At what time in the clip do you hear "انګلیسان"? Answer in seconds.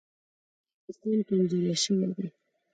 0.89-1.19